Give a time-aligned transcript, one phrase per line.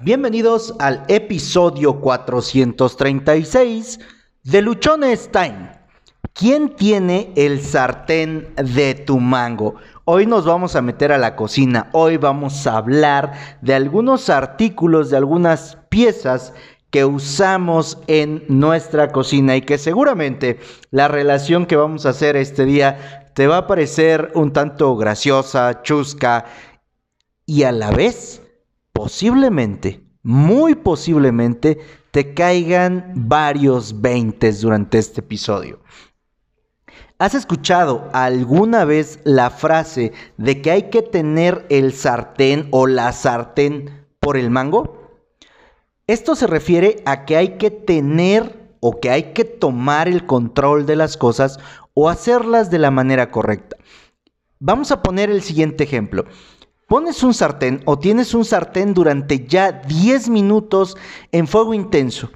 [0.00, 4.00] Bienvenidos al episodio 436
[4.42, 5.70] de Luchones Time.
[6.32, 9.76] ¿Quién tiene el sartén de tu mango?
[10.04, 11.90] Hoy nos vamos a meter a la cocina.
[11.92, 16.54] Hoy vamos a hablar de algunos artículos, de algunas piezas
[16.90, 20.58] que usamos en nuestra cocina y que seguramente
[20.90, 25.82] la relación que vamos a hacer este día te va a parecer un tanto graciosa,
[25.82, 26.46] chusca
[27.46, 28.43] y a la vez
[28.94, 31.78] posiblemente, muy posiblemente,
[32.10, 35.80] te caigan varios veintes durante este episodio.
[37.18, 43.12] ¿Has escuchado alguna vez la frase de que hay que tener el sartén o la
[43.12, 45.20] sartén por el mango?
[46.06, 50.86] Esto se refiere a que hay que tener o que hay que tomar el control
[50.86, 51.58] de las cosas
[51.94, 53.76] o hacerlas de la manera correcta.
[54.60, 56.24] Vamos a poner el siguiente ejemplo.
[56.88, 60.96] Pones un sartén o tienes un sartén durante ya 10 minutos
[61.32, 62.30] en fuego intenso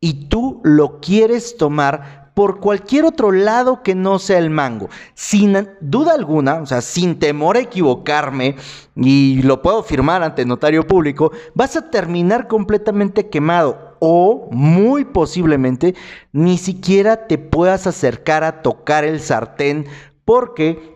[0.00, 4.90] y tú lo quieres tomar por cualquier otro lado que no sea el mango.
[5.14, 8.56] Sin duda alguna, o sea, sin temor a equivocarme,
[8.94, 15.94] y lo puedo firmar ante notario público, vas a terminar completamente quemado o muy posiblemente
[16.32, 19.86] ni siquiera te puedas acercar a tocar el sartén
[20.26, 20.95] porque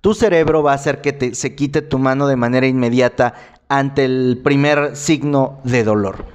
[0.00, 3.34] tu cerebro va a hacer que se quite tu mano de manera inmediata
[3.68, 6.26] ante el primer signo de dolor.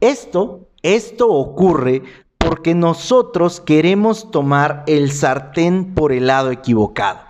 [0.00, 2.02] Esto, esto ocurre
[2.38, 7.20] porque nosotros queremos tomar el sartén por el lado equivocado.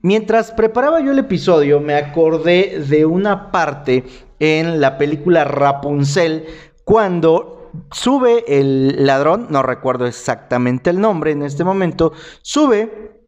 [0.00, 4.04] Mientras preparaba yo el episodio, me acordé de una parte
[4.40, 6.46] en la película Rapunzel
[6.84, 13.21] cuando sube el ladrón, no recuerdo exactamente el nombre en este momento, sube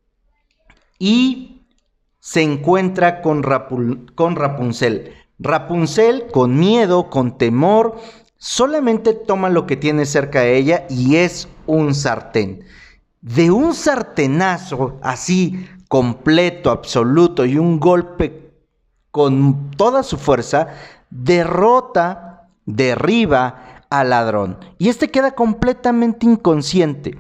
[1.05, 1.61] y
[2.19, 5.13] se encuentra con, Rapunzel.
[5.39, 8.01] Rapunzel, con miedo, con temor,
[8.39, 12.65] solamente toma lo que tiene cerca de ella y es un sartén.
[13.21, 18.55] De un sartenazo así, completo, absoluto y un golpe
[19.11, 20.69] con toda su fuerza,
[21.11, 24.57] derrota, derriba al ladrón.
[24.79, 27.19] Y este queda completamente inconsciente.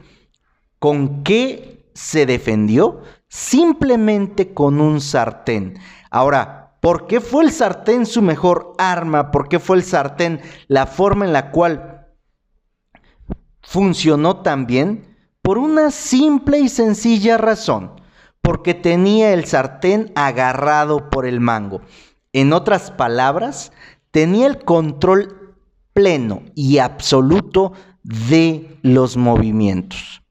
[0.78, 3.03] ¿Con qué se defendió?
[3.34, 5.76] Simplemente con un sartén.
[6.08, 9.32] Ahora, ¿por qué fue el sartén su mejor arma?
[9.32, 12.06] ¿Por qué fue el sartén la forma en la cual
[13.60, 15.16] funcionó tan bien?
[15.42, 18.00] Por una simple y sencilla razón,
[18.40, 21.80] porque tenía el sartén agarrado por el mango.
[22.32, 23.72] En otras palabras,
[24.12, 25.56] tenía el control
[25.92, 27.72] pleno y absoluto
[28.04, 30.22] de los movimientos.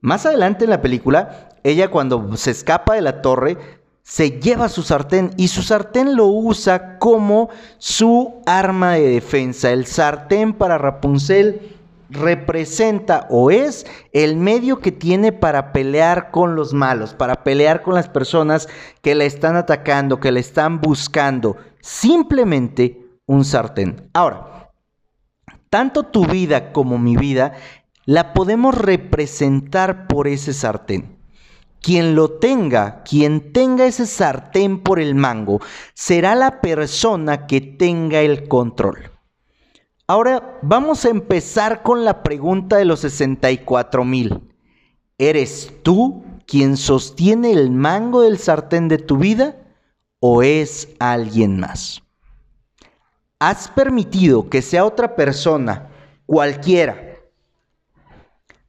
[0.00, 3.58] Más adelante en la película, ella cuando se escapa de la torre,
[4.02, 9.70] se lleva su sartén y su sartén lo usa como su arma de defensa.
[9.70, 11.76] El sartén para Rapunzel
[12.10, 17.94] representa o es el medio que tiene para pelear con los malos, para pelear con
[17.94, 18.68] las personas
[19.00, 21.56] que la están atacando, que la están buscando.
[21.80, 24.10] Simplemente un sartén.
[24.12, 24.70] Ahora,
[25.70, 27.54] tanto tu vida como mi vida
[28.04, 31.21] la podemos representar por ese sartén.
[31.82, 35.60] Quien lo tenga, quien tenga ese sartén por el mango,
[35.94, 39.10] será la persona que tenga el control.
[40.06, 44.54] Ahora vamos a empezar con la pregunta de los 64 mil.
[45.18, 49.56] ¿Eres tú quien sostiene el mango del sartén de tu vida
[50.20, 52.02] o es alguien más?
[53.40, 55.90] ¿Has permitido que sea otra persona,
[56.26, 57.16] cualquiera,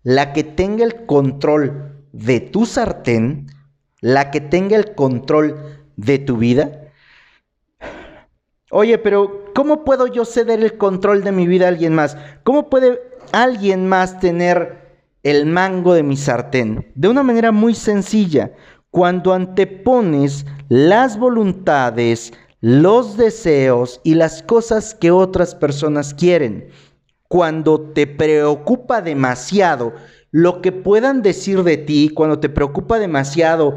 [0.02, 3.48] la que tenga el control de tu sartén,
[4.00, 5.58] la que tenga el control
[5.98, 6.92] de tu vida?
[8.72, 12.18] Oye, pero ¿cómo puedo yo ceder el control de mi vida a alguien más?
[12.44, 13.02] ¿Cómo puede
[13.32, 14.84] alguien más tener
[15.24, 16.92] el mango de mi sartén?
[16.96, 18.54] De una manera muy sencilla,
[18.90, 26.70] cuando antepones las voluntades, los deseos y las cosas que otras personas quieren.
[27.28, 29.94] Cuando te preocupa demasiado
[30.34, 33.76] lo que puedan decir de ti, cuando te preocupa demasiado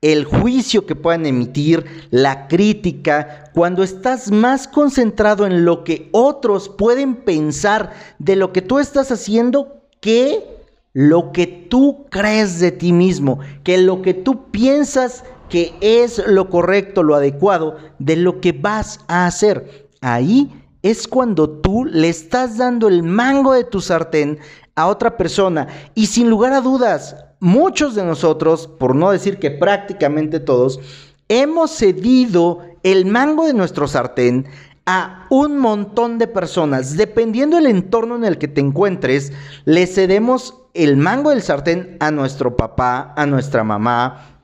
[0.00, 6.68] el juicio que puedan emitir, la crítica, cuando estás más concentrado en lo que otros
[6.68, 10.46] pueden pensar de lo que tú estás haciendo que
[10.92, 16.48] lo que tú crees de ti mismo, que lo que tú piensas que es lo
[16.48, 19.88] correcto, lo adecuado de lo que vas a hacer.
[20.00, 20.48] Ahí
[20.82, 24.38] es cuando tú le estás dando el mango de tu sartén
[24.80, 25.68] a otra persona.
[25.94, 30.80] Y sin lugar a dudas, muchos de nosotros, por no decir que prácticamente todos,
[31.28, 34.46] hemos cedido el mango de nuestro sartén
[34.86, 36.96] a un montón de personas.
[36.96, 39.32] Dependiendo del entorno en el que te encuentres,
[39.64, 44.38] le cedemos el mango del sartén a nuestro papá, a nuestra mamá,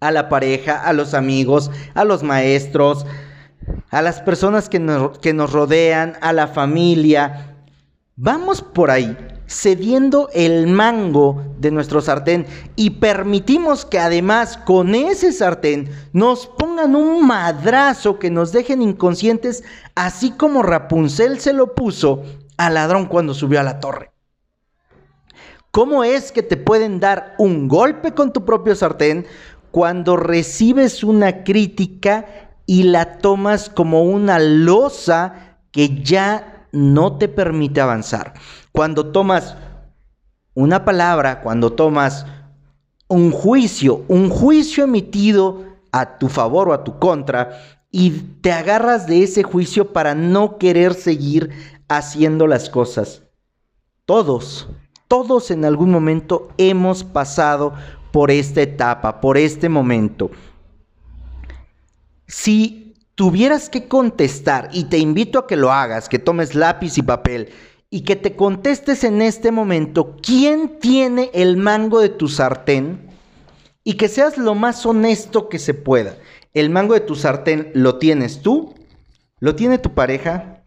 [0.00, 3.06] a la pareja, a los amigos, a los maestros,
[3.90, 7.56] a las personas que nos, que nos rodean, a la familia.
[8.16, 12.46] Vamos por ahí cediendo el mango de nuestro sartén
[12.76, 19.62] y permitimos que además con ese sartén nos pongan un madrazo que nos dejen inconscientes,
[19.94, 22.22] así como Rapunzel se lo puso
[22.56, 24.10] al ladrón cuando subió a la torre.
[25.70, 29.26] ¿Cómo es que te pueden dar un golpe con tu propio sartén
[29.72, 32.26] cuando recibes una crítica
[32.64, 38.34] y la tomas como una losa que ya no te permite avanzar?
[38.74, 39.56] Cuando tomas
[40.52, 42.26] una palabra, cuando tomas
[43.06, 45.62] un juicio, un juicio emitido
[45.92, 47.56] a tu favor o a tu contra,
[47.92, 48.10] y
[48.40, 51.50] te agarras de ese juicio para no querer seguir
[51.86, 53.22] haciendo las cosas.
[54.06, 54.68] Todos,
[55.06, 57.74] todos en algún momento hemos pasado
[58.10, 60.32] por esta etapa, por este momento.
[62.26, 67.02] Si tuvieras que contestar, y te invito a que lo hagas, que tomes lápiz y
[67.02, 67.50] papel,
[67.94, 73.08] y que te contestes en este momento quién tiene el mango de tu sartén,
[73.84, 76.16] y que seas lo más honesto que se pueda.
[76.54, 78.74] ¿El mango de tu sartén lo tienes tú?
[79.38, 80.64] ¿Lo tiene tu pareja?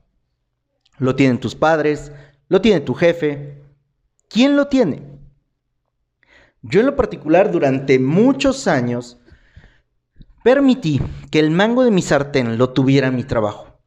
[1.00, 2.14] ¿Lo tienen tus padres?
[2.48, 3.62] ¿Lo tiene tu jefe?
[4.30, 5.04] ¿Quién lo tiene?
[6.62, 9.18] Yo en lo particular durante muchos años
[10.46, 13.82] permití que el mango de mi sartén lo tuviera mi trabajo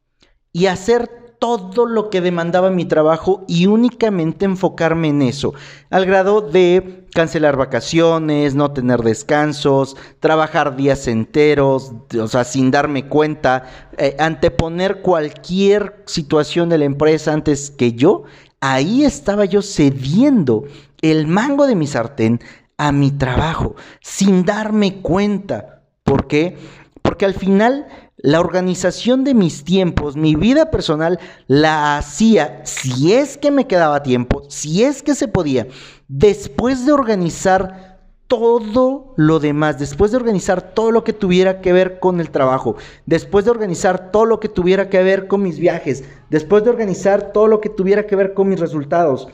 [0.53, 5.55] y hacer todo lo que demandaba mi trabajo y únicamente enfocarme en eso,
[5.89, 13.09] al grado de cancelar vacaciones, no tener descansos, trabajar días enteros, o sea, sin darme
[13.09, 13.65] cuenta,
[13.97, 18.25] eh, anteponer cualquier situación de la empresa antes que yo,
[18.61, 20.65] ahí estaba yo cediendo
[21.01, 22.41] el mango de mi sartén
[22.77, 25.83] a mi trabajo, sin darme cuenta.
[26.05, 26.59] ¿Por qué?
[27.03, 27.87] Porque al final
[28.23, 34.03] la organización de mis tiempos, mi vida personal, la hacía, si es que me quedaba
[34.03, 35.67] tiempo, si es que se podía,
[36.09, 37.91] después de organizar
[38.27, 42.77] todo lo demás, después de organizar todo lo que tuviera que ver con el trabajo,
[43.05, 47.33] después de organizar todo lo que tuviera que ver con mis viajes, después de organizar
[47.33, 49.29] todo lo que tuviera que ver con mis resultados.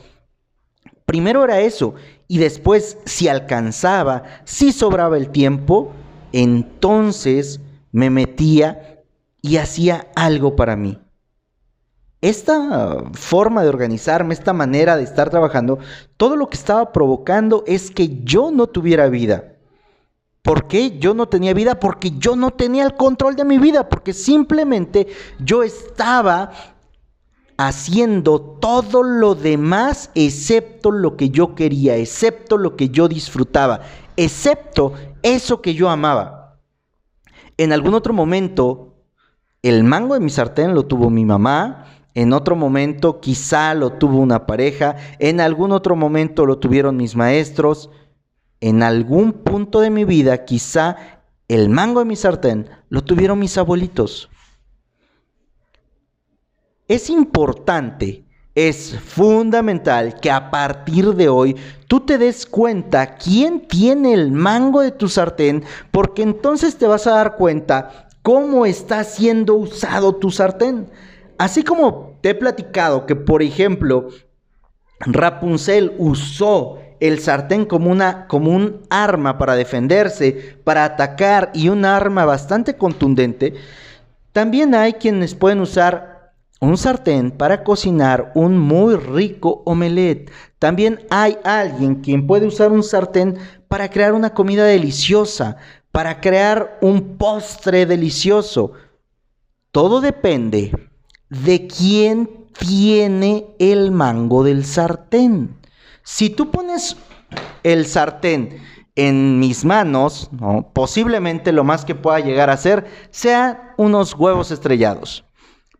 [1.05, 1.93] Primero era eso,
[2.27, 5.91] y después, si alcanzaba, si sobraba el tiempo,
[6.33, 7.61] entonces
[7.91, 9.03] me metía
[9.41, 10.99] y hacía algo para mí.
[12.21, 15.77] Esta forma de organizarme, esta manera de estar trabajando,
[16.17, 19.53] todo lo que estaba provocando es que yo no tuviera vida.
[20.41, 21.79] ¿Por qué yo no tenía vida?
[21.79, 25.07] Porque yo no tenía el control de mi vida, porque simplemente
[25.39, 26.51] yo estaba
[27.57, 33.81] haciendo todo lo demás excepto lo que yo quería, excepto lo que yo disfrutaba,
[34.15, 36.46] excepto eso que yo amaba.
[37.57, 38.93] En algún otro momento,
[39.63, 44.17] el mango de mi sartén lo tuvo mi mamá, en otro momento quizá lo tuvo
[44.19, 47.89] una pareja, en algún otro momento lo tuvieron mis maestros,
[48.59, 50.95] en algún punto de mi vida quizá
[51.47, 54.29] el mango de mi sartén lo tuvieron mis abuelitos.
[56.87, 58.26] Es importante
[58.57, 61.55] es fundamental que a partir de hoy
[61.87, 67.05] tú te des cuenta quién tiene el mango de tu sartén, porque entonces te vas
[67.05, 70.89] a dar cuenta cómo está siendo usado tu sartén.
[71.37, 74.07] Así como te he platicado que, por ejemplo,
[75.01, 81.85] Rapunzel usó el sartén como, una, como un arma para defenderse, para atacar y un
[81.85, 83.53] arma bastante contundente,
[84.31, 86.16] también hay quienes pueden usar
[86.59, 90.31] un sartén para cocinar un muy rico omelette.
[90.59, 93.37] También hay alguien quien puede usar un sartén
[93.67, 95.57] para crear una comida deliciosa,
[95.91, 98.73] para crear un postre delicioso.
[99.71, 100.71] Todo depende
[101.29, 105.55] de quién tiene el mango del sartén.
[106.03, 106.97] Si tú pones
[107.63, 108.61] el sartén
[108.95, 110.31] en mis manos,
[110.73, 115.26] posiblemente lo más que pueda llegar a ser sea unos huevos estrellados.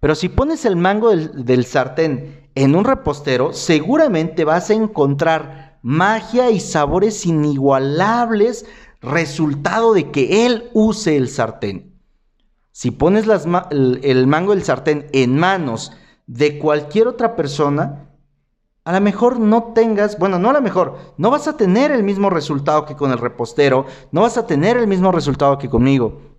[0.08, 6.50] Pero si pones el mango del, sartén en un repostero, seguramente vas a encontrar magia
[6.50, 8.66] y sabores inigualables
[9.02, 12.00] resultado de que él use el sartén.
[12.72, 13.26] Si pones
[13.70, 15.92] el, mango del sartén en manos
[16.26, 18.10] de cualquier otra persona,
[18.86, 22.04] a lo mejor no tengas, bueno, no a lo mejor, no vas a tener el
[22.04, 26.37] mismo resultado que con el repostero, no vas a tener el mismo resultado que conmigo.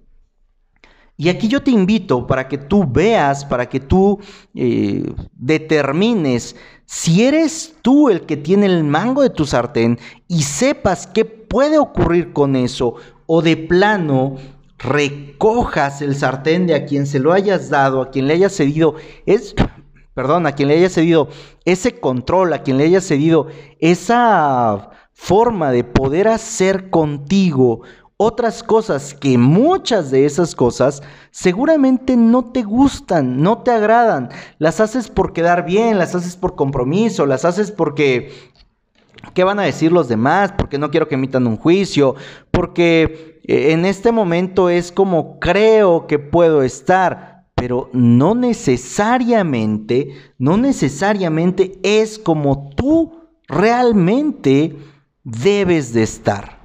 [1.20, 4.20] Y aquí yo te invito para que tú veas, para que tú
[4.54, 6.54] eh, determines
[6.86, 11.76] si eres tú el que tiene el mango de tu sartén y sepas qué puede
[11.76, 12.94] ocurrir con eso
[13.26, 14.36] o de plano
[14.78, 18.94] recojas el sartén de a quien se lo hayas dado, a quien le hayas cedido,
[19.26, 19.54] es,
[20.14, 21.28] perdón, a quien le hayas cedido
[21.66, 23.48] ese control, a quien le hayas cedido
[23.80, 27.82] esa forma de poder hacer contigo
[28.18, 34.28] otras cosas que muchas de esas cosas seguramente no te gustan, no te agradan.
[34.58, 38.32] Las haces por quedar bien, las haces por compromiso, las haces porque
[39.34, 40.52] ¿Qué van a decir los demás?
[40.56, 42.14] Porque no quiero que emitan un juicio,
[42.50, 50.56] porque eh, en este momento es como creo que puedo estar, pero no necesariamente, no
[50.56, 54.76] necesariamente es como tú realmente
[55.24, 56.57] debes de estar.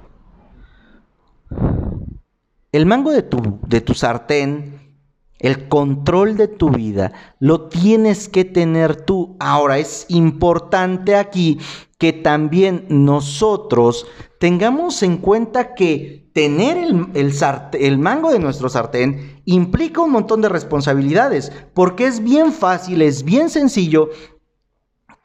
[2.74, 4.98] El mango de tu, de tu sartén
[5.38, 9.36] el control de tu vida lo tienes que tener tú.
[9.38, 11.60] Ahora es importante aquí
[11.98, 14.08] que también nosotros
[14.40, 20.48] tengamos en cuenta que tener el, el, mango de nuestro sartén implica un montón de
[20.48, 24.10] responsabilidades, porque es bien fácil, es bien sencillo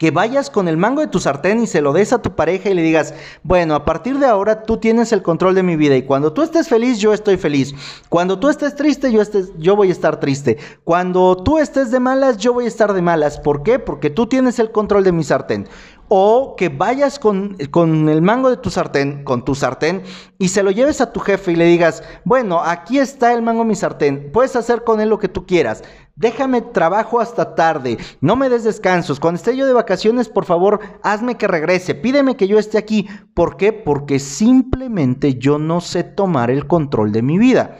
[0.00, 2.70] que vayas con el mango de tu sartén y se lo des a tu pareja
[2.70, 5.94] y le digas, bueno, a partir de ahora tú tienes el control de mi vida
[5.94, 7.74] y cuando tú estés feliz, yo estoy feliz.
[8.08, 10.56] Cuando tú estés triste, yo, estés, yo voy a estar triste.
[10.84, 13.38] Cuando tú estés de malas, yo voy a estar de malas.
[13.38, 13.78] ¿Por qué?
[13.78, 15.68] Porque tú tienes el control de mi sartén
[16.12, 20.02] o que vayas con, con, el mango de tu sartén, con tu sartén,
[20.38, 23.62] y se lo lleves a tu jefe y le digas, bueno, aquí está el mango
[23.62, 25.84] de mi sartén, puedes hacer con él lo que tú quieras,
[26.16, 30.80] déjame trabajo hasta tarde, no me des descansos, cuando esté yo de vacaciones, por favor,
[31.04, 33.08] hazme que regrese, pídeme que yo esté aquí.
[33.32, 33.72] ¿Por qué?
[33.72, 37.78] Porque simplemente yo no sé tomar el control de mi vida.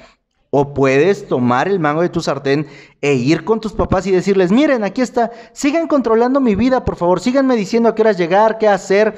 [0.50, 2.66] O puedes tomar el mango de tu sartén
[3.00, 6.96] e ir con tus papás y decirles, miren, aquí está, sigan controlando mi vida, por
[6.96, 9.14] favor, síganme diciendo a qué horas llegar, qué hacer,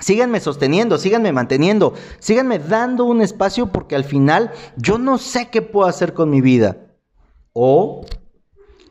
[0.00, 5.62] síganme sosteniendo, síganme manteniendo, síganme dando un espacio porque al final yo no sé qué
[5.62, 6.88] puedo hacer con mi vida.
[7.52, 8.04] O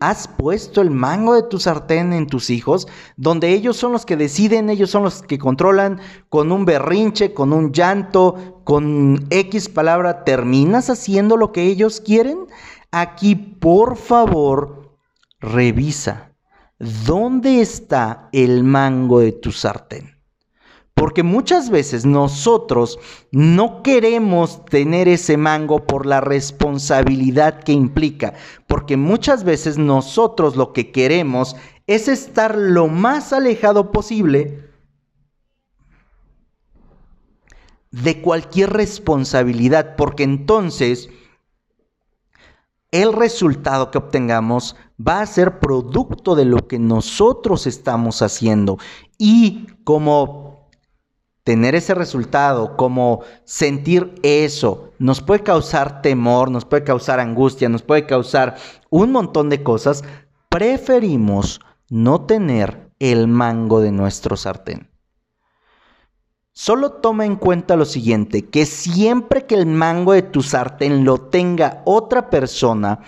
[0.01, 4.17] has puesto el mango de tu sartén en tus hijos, donde ellos son los que
[4.17, 10.23] deciden, ellos son los que controlan con un berrinche, con un llanto, con X palabra,
[10.23, 12.47] terminas haciendo lo que ellos quieren.
[12.89, 14.97] Aquí, por favor,
[15.39, 16.31] revisa,
[17.05, 20.20] ¿dónde está el mango de tu sartén?
[21.01, 22.99] Porque muchas veces nosotros
[23.31, 28.35] no queremos tener ese mango por la responsabilidad que implica.
[28.67, 31.55] Porque muchas veces nosotros lo que queremos
[31.87, 34.69] es estar lo más alejado posible
[37.89, 39.95] de cualquier responsabilidad.
[39.95, 41.09] Porque entonces
[42.91, 48.77] el resultado que obtengamos va a ser producto de lo que nosotros estamos haciendo.
[49.17, 50.50] Y como
[51.43, 57.81] tener ese resultado, como sentir eso, nos puede causar temor, nos puede causar angustia, nos
[57.81, 58.57] puede causar
[58.89, 60.03] un montón de cosas,
[60.49, 64.89] preferimos no tener el mango de nuestro sartén.
[66.53, 71.17] Solo toma en cuenta lo siguiente, que siempre que el mango de tu sartén lo
[71.17, 72.99] tenga otra persona,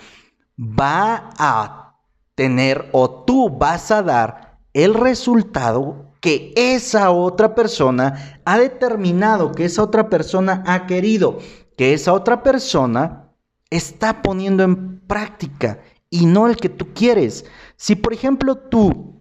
[0.58, 1.98] va a
[2.34, 9.66] tener o tú vas a dar el resultado que esa otra persona ha determinado, que
[9.66, 11.38] esa otra persona ha querido,
[11.76, 13.28] que esa otra persona
[13.68, 17.44] está poniendo en práctica y no el que tú quieres.
[17.76, 19.20] Si por ejemplo tú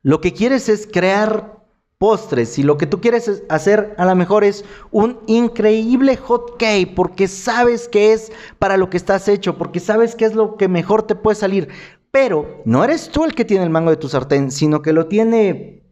[0.00, 1.58] lo que quieres es crear
[1.98, 6.94] postres y lo que tú quieres hacer a lo mejor es un increíble hot cake
[6.94, 10.68] porque sabes que es para lo que estás hecho, porque sabes que es lo que
[10.68, 11.68] mejor te puede salir.
[12.10, 15.06] Pero no eres tú el que tiene el mango de tu sartén, sino que lo
[15.06, 15.82] tiene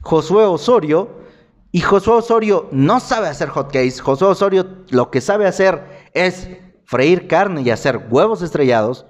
[0.00, 1.22] Josué Osorio.
[1.70, 4.00] Y Josué Osorio no sabe hacer hotcakes.
[4.00, 6.48] Josué Osorio lo que sabe hacer es
[6.84, 9.06] freír carne y hacer huevos estrellados.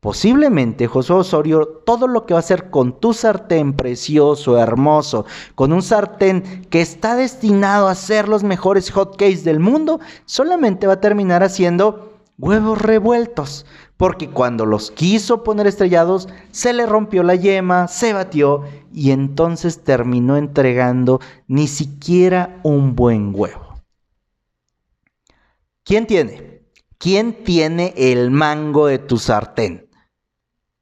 [0.00, 5.26] Posiblemente Josué Osorio todo lo que va a hacer con tu sartén precioso, hermoso,
[5.56, 10.94] con un sartén que está destinado a ser los mejores hotcakes del mundo, solamente va
[10.94, 13.66] a terminar haciendo huevos revueltos
[13.98, 19.82] porque cuando los quiso poner estrellados, se le rompió la yema, se batió y entonces
[19.82, 23.82] terminó entregando ni siquiera un buen huevo.
[25.82, 26.62] ¿Quién tiene?
[26.96, 29.88] ¿Quién tiene el mango de tu sartén?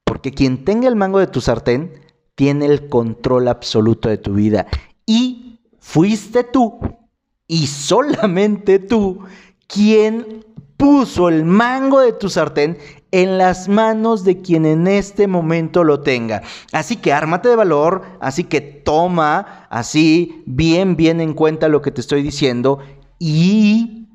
[0.04, 2.00] Porque quien tenga el mango de tu sartén
[2.34, 4.66] tiene el control absoluto de tu vida.
[5.06, 6.78] Y fuiste tú,
[7.46, 9.20] y solamente tú,
[9.66, 10.44] quien
[10.76, 12.78] puso el mango de tu sartén
[13.10, 16.42] en las manos de quien en este momento lo tenga.
[16.72, 21.90] Así que ármate de valor, así que toma así bien, bien en cuenta lo que
[21.90, 22.78] te estoy diciendo
[23.18, 24.08] y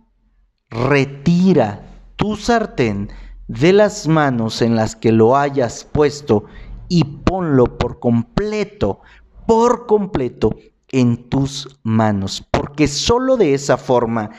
[0.69, 3.09] retira tu sartén
[3.47, 6.45] de las manos en las que lo hayas puesto
[6.87, 9.01] y ponlo por completo,
[9.47, 10.55] por completo
[10.91, 14.29] en tus manos, porque solo de esa forma,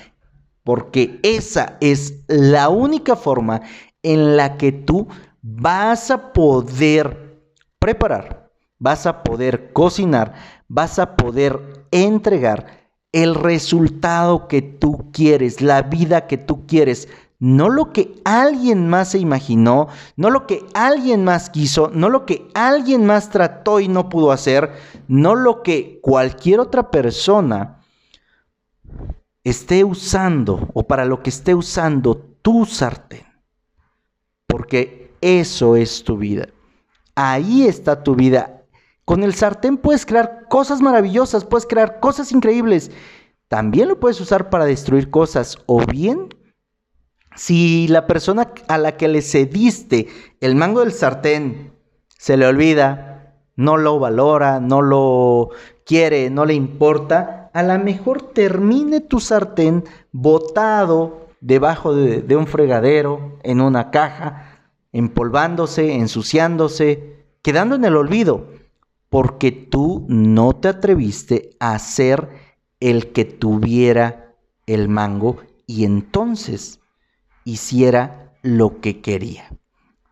[0.65, 3.63] porque esa es la única forma
[4.03, 5.09] en la que tú
[5.43, 7.41] vas a poder
[7.79, 10.35] preparar, vas a poder cocinar,
[10.69, 17.69] vas a poder entregar el resultado que tú quieres, la vida que tú quieres, no
[17.69, 22.49] lo que alguien más se imaginó, no lo que alguien más quiso, no lo que
[22.55, 24.71] alguien más trató y no pudo hacer,
[25.09, 27.82] no lo que cualquier otra persona
[29.45, 33.33] esté usando o para lo que esté usando tu sartén
[34.53, 36.47] porque eso es tu vida.
[37.15, 38.65] Ahí está tu vida.
[39.07, 42.91] Con el sartén puedes crear cosas maravillosas, puedes crear cosas increíbles.
[43.49, 45.57] También lo puedes usar para destruir cosas.
[45.65, 46.29] O bien,
[47.35, 50.09] si la persona a la que le cediste
[50.43, 51.73] el mango del sartén
[52.19, 55.49] se le olvida, no lo valora, no lo
[55.87, 63.39] quiere, no le importa, a lo mejor termine tu sartén botado debajo de, un fregadero,
[63.43, 64.61] en una caja,
[64.93, 68.47] empolvándose, ensuciándose, quedando en el olvido,
[69.11, 72.29] porque tú no te atreviste a ser
[72.81, 74.35] el que tuviera
[74.67, 76.81] el mango y entonces
[77.45, 79.51] hiciera lo que quería.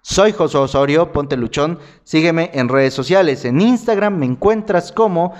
[0.02, 5.34] Soy José Osorio, ponte luchón, sígueme en redes sociales, en Instagram me encuentras como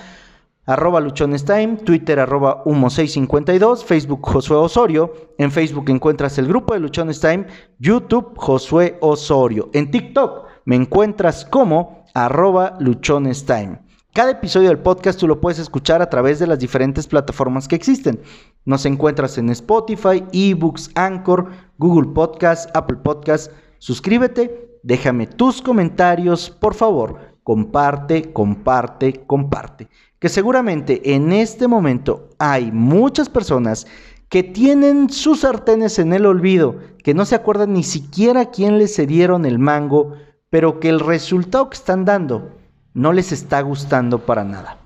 [0.65, 7.19] arroba luchonestime, Twitter arroba humo652, Facebook Josué Osorio, en Facebook encuentras el grupo de Luchones
[7.19, 7.47] Time,
[7.79, 13.45] YouTube Josué Osorio, en TikTok me encuentras como arroba Luchones
[14.13, 17.75] Cada episodio del podcast tú lo puedes escuchar a través de las diferentes plataformas que
[17.75, 18.19] existen.
[18.65, 23.51] Nos encuentras en Spotify, eBooks, Anchor, Google Podcast, Apple Podcast.
[23.79, 27.30] Suscríbete, déjame tus comentarios, por favor.
[27.43, 29.87] Comparte, comparte, comparte
[30.21, 33.87] que seguramente en este momento hay muchas personas
[34.29, 38.95] que tienen sus sartenes en el olvido, que no se acuerdan ni siquiera quién les
[38.95, 40.13] cedieron el mango,
[40.51, 42.51] pero que el resultado que están dando
[42.93, 44.77] no les está gustando para nada.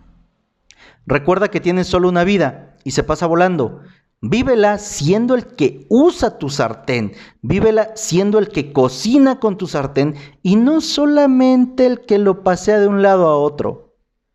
[1.05, 3.81] Recuerda que tienes solo una vida y se pasa volando.
[4.27, 10.15] Vívela siendo el que usa tu sartén, vívela siendo el que cocina con tu sartén
[10.41, 13.84] y no solamente el que lo pasea de un lado a otro.